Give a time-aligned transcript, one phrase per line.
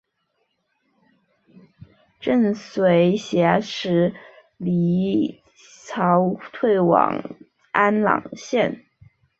[2.19, 4.15] 郑绥挟持
[4.57, 5.43] 黎
[5.91, 7.21] 槱退往
[7.71, 8.83] 安朗县。